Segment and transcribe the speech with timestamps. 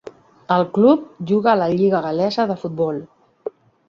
[0.53, 2.99] El club juga a la lliga gal·lesa de futbol.